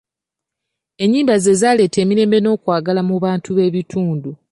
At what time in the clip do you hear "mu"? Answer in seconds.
3.09-3.15